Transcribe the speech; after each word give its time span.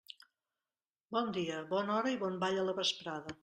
Non 1.15 1.29
dia, 1.37 1.61
bona 1.75 1.95
hora 1.99 2.17
i 2.17 2.21
bon 2.25 2.43
ball 2.45 2.59
a 2.63 2.65
la 2.71 2.79
vesprada. 2.83 3.39